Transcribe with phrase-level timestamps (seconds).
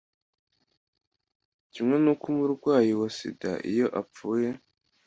[1.73, 4.49] kimwe nuko umurwayi wa sida iyo apfuye